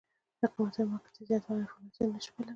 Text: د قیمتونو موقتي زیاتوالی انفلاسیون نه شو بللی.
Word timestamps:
د 0.39 0.41
قیمتونو 0.53 0.89
موقتي 0.91 1.21
زیاتوالی 1.29 1.63
انفلاسیون 1.67 2.07
نه 2.13 2.19
شو 2.23 2.31
بللی. 2.33 2.49